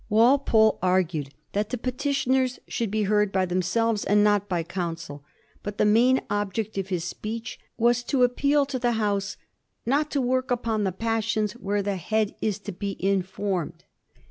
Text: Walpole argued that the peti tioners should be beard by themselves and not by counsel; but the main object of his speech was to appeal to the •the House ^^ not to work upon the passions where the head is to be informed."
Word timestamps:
Walpole 0.09 0.79
argued 0.81 1.29
that 1.51 1.69
the 1.69 1.77
peti 1.77 2.11
tioners 2.11 2.57
should 2.67 2.89
be 2.89 3.05
beard 3.05 3.31
by 3.31 3.45
themselves 3.45 4.03
and 4.03 4.23
not 4.23 4.49
by 4.49 4.63
counsel; 4.63 5.23
but 5.61 5.77
the 5.77 5.85
main 5.85 6.21
object 6.27 6.75
of 6.79 6.87
his 6.89 7.03
speech 7.03 7.59
was 7.77 8.01
to 8.05 8.23
appeal 8.23 8.65
to 8.65 8.79
the 8.79 8.87
•the 8.93 8.93
House 8.93 9.35
^^ 9.35 9.37
not 9.85 10.09
to 10.09 10.19
work 10.19 10.49
upon 10.49 10.85
the 10.85 10.91
passions 10.91 11.51
where 11.51 11.83
the 11.83 11.97
head 11.97 12.33
is 12.41 12.57
to 12.57 12.71
be 12.71 12.97
informed." 12.99 13.83